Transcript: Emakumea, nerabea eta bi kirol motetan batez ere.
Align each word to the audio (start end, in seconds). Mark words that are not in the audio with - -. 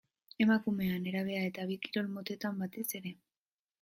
Emakumea, 0.45 0.95
nerabea 1.03 1.43
eta 1.49 1.67
bi 1.73 1.77
kirol 1.85 2.11
motetan 2.17 2.59
batez 2.63 2.87
ere. 3.03 3.13